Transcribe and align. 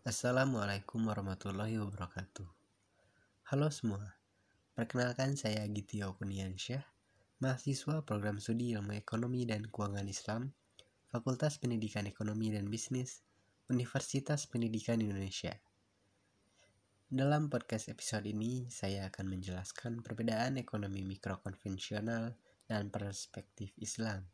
Assalamualaikum 0.00 1.12
warahmatullahi 1.12 1.76
wabarakatuh. 1.76 2.48
Halo 3.52 3.68
semua, 3.68 4.16
perkenalkan 4.72 5.36
saya 5.36 5.60
Gitio 5.68 6.16
Kuniansyah, 6.16 6.80
mahasiswa 7.44 8.00
program 8.00 8.40
studi 8.40 8.72
ilmu 8.72 8.96
ekonomi 8.96 9.44
dan 9.44 9.68
keuangan 9.68 10.08
Islam, 10.08 10.56
Fakultas 11.12 11.60
Pendidikan 11.60 12.08
Ekonomi 12.08 12.48
dan 12.48 12.72
Bisnis, 12.72 13.20
Universitas 13.68 14.48
Pendidikan 14.48 15.04
Indonesia. 15.04 15.52
Dalam 17.04 17.52
podcast 17.52 17.92
episode 17.92 18.24
ini, 18.24 18.72
saya 18.72 19.04
akan 19.12 19.36
menjelaskan 19.36 20.00
perbedaan 20.00 20.56
ekonomi 20.56 21.04
mikro 21.04 21.44
konvensional 21.44 22.40
dan 22.64 22.88
perspektif 22.88 23.76
Islam. 23.76 24.24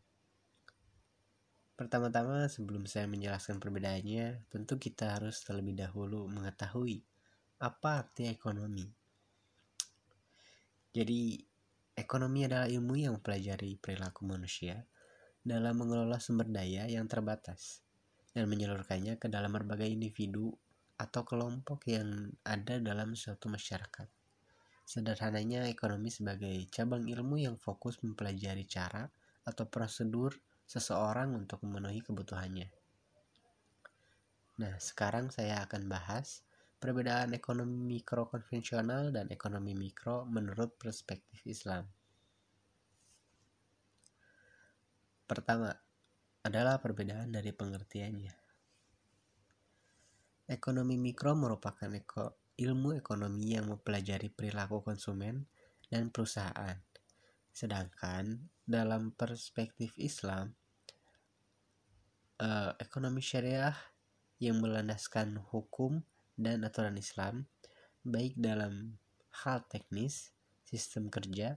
Pertama-tama, 1.76 2.48
sebelum 2.48 2.88
saya 2.88 3.04
menjelaskan 3.04 3.60
perbedaannya, 3.60 4.48
tentu 4.48 4.80
kita 4.80 5.20
harus 5.20 5.44
terlebih 5.44 5.76
dahulu 5.76 6.24
mengetahui 6.24 7.04
apa 7.60 8.00
arti 8.00 8.32
ekonomi. 8.32 8.88
Jadi, 10.96 11.36
ekonomi 11.92 12.48
adalah 12.48 12.64
ilmu 12.64 12.96
yang 12.96 13.20
mempelajari 13.20 13.76
perilaku 13.76 14.24
manusia 14.24 14.88
dalam 15.44 15.76
mengelola 15.76 16.16
sumber 16.16 16.48
daya 16.48 16.88
yang 16.88 17.04
terbatas 17.04 17.84
dan 18.32 18.48
menyalurkannya 18.48 19.20
ke 19.20 19.28
dalam 19.28 19.52
berbagai 19.52 19.92
individu 19.92 20.56
atau 20.96 21.28
kelompok 21.28 21.92
yang 21.92 22.32
ada 22.40 22.80
dalam 22.80 23.12
suatu 23.12 23.52
masyarakat. 23.52 24.08
Sederhananya, 24.88 25.68
ekonomi 25.68 26.08
sebagai 26.08 26.56
cabang 26.72 27.04
ilmu 27.04 27.36
yang 27.36 27.60
fokus 27.60 28.00
mempelajari 28.00 28.64
cara 28.64 29.04
atau 29.44 29.68
prosedur 29.68 30.32
seseorang 30.66 31.32
untuk 31.32 31.62
memenuhi 31.62 32.02
kebutuhannya. 32.02 32.68
Nah, 34.56 34.74
sekarang 34.82 35.30
saya 35.30 35.62
akan 35.62 35.86
bahas 35.86 36.42
perbedaan 36.76 37.32
ekonomi 37.32 37.98
mikro 37.98 38.28
konvensional 38.28 39.14
dan 39.14 39.30
ekonomi 39.32 39.72
mikro 39.72 40.26
menurut 40.28 40.76
perspektif 40.76 41.40
Islam. 41.46 41.86
Pertama, 45.26 45.74
adalah 46.46 46.78
perbedaan 46.78 47.34
dari 47.34 47.50
pengertiannya. 47.50 48.34
Ekonomi 50.46 50.94
mikro 50.94 51.34
merupakan 51.34 51.90
ilmu 52.54 52.94
ekonomi 52.94 53.58
yang 53.58 53.66
mempelajari 53.66 54.30
perilaku 54.30 54.78
konsumen 54.86 55.50
dan 55.90 56.14
perusahaan. 56.14 56.85
Sedangkan 57.56 58.52
dalam 58.68 59.16
perspektif 59.16 59.96
Islam, 59.96 60.52
uh, 62.36 62.76
ekonomi 62.76 63.24
syariah 63.24 63.72
yang 64.44 64.60
melandaskan 64.60 65.40
hukum 65.40 66.04
dan 66.36 66.68
aturan 66.68 67.00
Islam, 67.00 67.48
baik 68.04 68.36
dalam 68.36 69.00
hal 69.40 69.64
teknis, 69.72 70.36
sistem 70.68 71.08
kerja, 71.08 71.56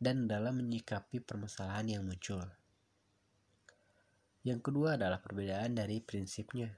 dan 0.00 0.24
dalam 0.24 0.56
menyikapi 0.56 1.20
permasalahan 1.20 2.00
yang 2.00 2.08
muncul. 2.08 2.48
Yang 4.40 4.72
kedua 4.72 4.96
adalah 4.96 5.20
perbedaan 5.20 5.76
dari 5.76 6.00
prinsipnya. 6.00 6.72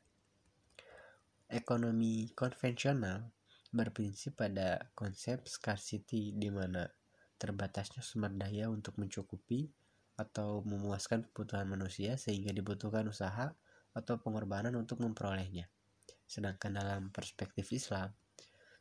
Ekonomi 1.47 2.35
konvensional 2.35 3.31
berprinsip 3.71 4.35
pada 4.35 4.91
konsep 4.99 5.47
scarcity 5.47 6.35
di 6.35 6.51
mana 6.51 6.91
terbatasnya 7.41 8.05
sumber 8.05 8.29
daya 8.37 8.69
untuk 8.69 9.01
mencukupi 9.01 9.73
atau 10.21 10.61
memuaskan 10.69 11.25
kebutuhan 11.33 11.65
manusia 11.65 12.21
sehingga 12.21 12.53
dibutuhkan 12.53 13.09
usaha 13.09 13.57
atau 13.97 14.15
pengorbanan 14.21 14.77
untuk 14.77 15.01
memperolehnya. 15.01 15.73
Sedangkan 16.29 16.77
dalam 16.77 17.09
perspektif 17.09 17.73
Islam, 17.73 18.13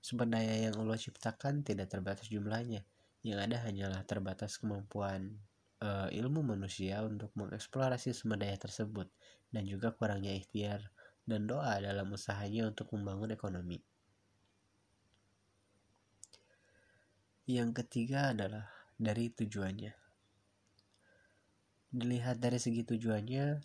sumber 0.04 0.28
daya 0.28 0.68
yang 0.70 0.76
Allah 0.76 1.00
ciptakan 1.00 1.64
tidak 1.64 1.88
terbatas 1.88 2.28
jumlahnya, 2.28 2.84
yang 3.24 3.40
ada 3.40 3.64
hanyalah 3.64 4.04
terbatas 4.04 4.60
kemampuan 4.60 5.40
uh, 5.80 6.12
ilmu 6.12 6.44
manusia 6.44 7.00
untuk 7.08 7.32
mengeksplorasi 7.40 8.12
sumber 8.12 8.44
daya 8.44 8.60
tersebut 8.60 9.08
dan 9.50 9.64
juga 9.66 9.96
kurangnya 9.96 10.36
ikhtiar 10.36 10.92
dan 11.24 11.48
doa 11.48 11.80
dalam 11.80 12.12
usahanya 12.12 12.68
untuk 12.70 12.92
membangun 12.92 13.32
ekonomi. 13.32 13.80
Yang 17.50 17.82
ketiga 17.82 18.30
adalah 18.30 18.70
dari 18.94 19.34
tujuannya. 19.34 19.90
Dilihat 21.90 22.38
dari 22.38 22.62
segi 22.62 22.86
tujuannya, 22.86 23.58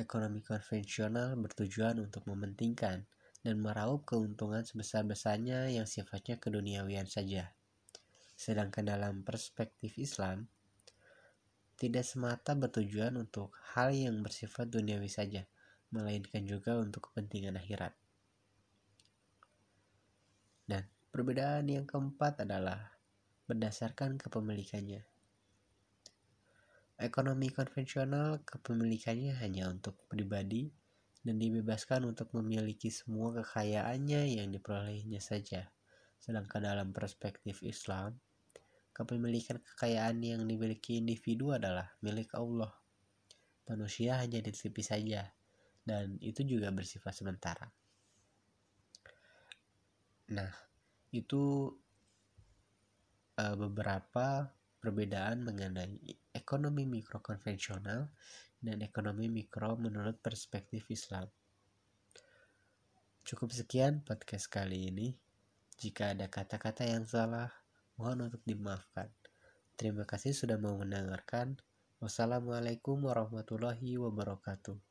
ekonomi 0.00 0.40
konvensional 0.40 1.36
bertujuan 1.36 2.00
untuk 2.00 2.24
mementingkan 2.24 3.04
dan 3.44 3.54
meraup 3.60 4.08
keuntungan 4.08 4.64
sebesar-besarnya 4.64 5.68
yang 5.68 5.84
sifatnya 5.84 6.40
keduniawian 6.40 7.04
saja. 7.04 7.52
Sedangkan 8.32 8.88
dalam 8.88 9.20
perspektif 9.28 10.00
Islam, 10.00 10.48
tidak 11.76 12.08
semata 12.08 12.56
bertujuan 12.56 13.12
untuk 13.20 13.52
hal 13.76 13.92
yang 13.92 14.24
bersifat 14.24 14.72
duniawi 14.72 15.12
saja, 15.12 15.44
melainkan 15.92 16.48
juga 16.48 16.80
untuk 16.80 17.12
kepentingan 17.12 17.60
akhirat. 17.60 17.92
Dan 20.64 20.88
perbedaan 21.12 21.68
yang 21.68 21.84
keempat 21.84 22.48
adalah 22.48 22.97
berdasarkan 23.48 24.20
kepemilikannya. 24.20 25.08
Ekonomi 27.00 27.48
konvensional 27.48 28.44
kepemilikannya 28.44 29.32
hanya 29.40 29.72
untuk 29.72 29.96
pribadi 30.04 30.68
dan 31.24 31.40
dibebaskan 31.40 32.04
untuk 32.04 32.28
memiliki 32.36 32.92
semua 32.92 33.32
kekayaannya 33.40 34.36
yang 34.36 34.52
diperolehnya 34.52 35.24
saja. 35.24 35.72
Sedangkan 36.20 36.60
dalam 36.60 36.92
perspektif 36.92 37.64
Islam, 37.64 38.20
kepemilikan 38.92 39.62
kekayaan 39.64 40.20
yang 40.20 40.44
dimiliki 40.44 41.00
individu 41.00 41.56
adalah 41.56 41.88
milik 42.04 42.34
Allah. 42.36 42.74
Manusia 43.64 44.20
hanya 44.20 44.44
dititipi 44.44 44.84
saja, 44.84 45.24
dan 45.88 46.20
itu 46.20 46.44
juga 46.44 46.68
bersifat 46.68 47.16
sementara. 47.16 47.70
Nah, 50.34 50.52
itu 51.14 51.72
uh, 53.38 53.54
beberapa 53.54 54.50
perbedaan 54.82 55.46
mengenai 55.46 55.98
ekonomi 56.34 56.86
mikro 56.86 57.22
konvensional 57.22 58.10
dan 58.58 58.82
ekonomi 58.82 59.30
mikro 59.30 59.78
menurut 59.78 60.18
perspektif 60.18 60.90
Islam. 60.90 61.30
Cukup 63.22 63.54
sekian 63.54 64.02
podcast 64.02 64.50
kali 64.50 64.90
ini. 64.90 65.14
Jika 65.78 66.10
ada 66.16 66.26
kata-kata 66.26 66.82
yang 66.82 67.06
salah, 67.06 67.52
mohon 67.94 68.26
untuk 68.26 68.42
dimaafkan. 68.42 69.06
Terima 69.78 70.02
kasih 70.02 70.34
sudah 70.34 70.58
mau 70.58 70.74
mendengarkan. 70.74 71.54
Wassalamualaikum 72.02 72.98
warahmatullahi 73.06 73.94
wabarakatuh. 73.94 74.87